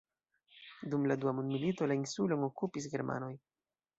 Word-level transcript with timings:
Dum 0.93 1.03
la 1.11 1.15
dua 1.25 1.33
mondmilito, 1.41 1.89
la 1.91 1.99
insulon 2.01 2.47
okupis 2.49 2.91
germanoj. 2.97 3.33